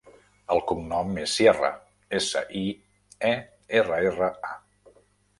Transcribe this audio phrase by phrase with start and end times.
[0.53, 1.69] El cognom és Sierra:
[2.19, 2.63] essa, i,
[3.33, 3.35] e,
[3.81, 4.97] erra, erra, a.